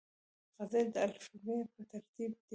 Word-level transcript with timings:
غزلې 0.57 0.89
د 0.93 0.95
الفبې 1.05 1.55
پر 1.71 1.83
ترتیب 1.91 2.31
دي. 2.37 2.45